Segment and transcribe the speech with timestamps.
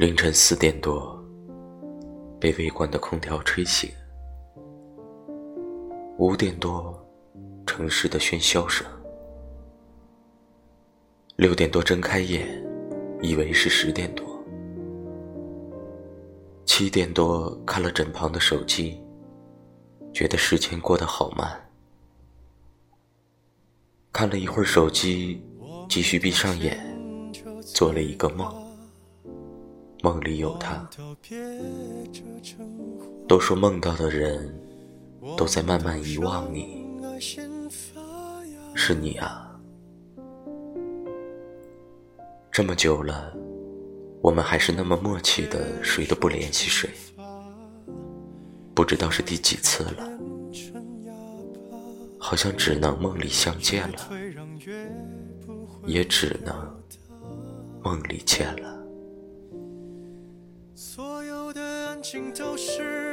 [0.00, 1.22] 凌晨四点多，
[2.40, 3.90] 被微关的空调吹醒。
[6.16, 6.98] 五点多，
[7.66, 8.86] 城市的喧嚣声。
[11.36, 12.48] 六点多睁开眼，
[13.20, 14.42] 以为是十点多。
[16.64, 18.98] 七点多看了枕旁的手机，
[20.14, 21.70] 觉得时间过得好慢。
[24.10, 25.44] 看了一会儿手机，
[25.90, 26.74] 继续闭上眼，
[27.60, 28.69] 做了一个梦。
[30.02, 30.88] 梦里有他，
[33.28, 34.58] 都说梦到的人
[35.36, 36.86] 都在慢慢遗忘你，
[38.74, 39.60] 是你啊！
[42.50, 43.34] 这么久了，
[44.22, 46.88] 我们还是那么默契的，谁都不联系谁，
[48.74, 50.10] 不知道是第几次了，
[52.18, 53.98] 好像只能梦里相见了，
[55.84, 56.82] 也只能
[57.82, 58.79] 梦里见了。
[60.82, 63.09] 所有的安静都是。